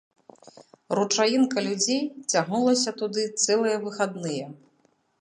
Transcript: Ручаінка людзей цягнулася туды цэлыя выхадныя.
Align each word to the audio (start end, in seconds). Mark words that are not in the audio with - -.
Ручаінка 0.99 1.57
людзей 1.67 2.01
цягнулася 2.31 2.97
туды 3.05 3.29
цэлыя 3.43 3.77
выхадныя. 3.89 4.45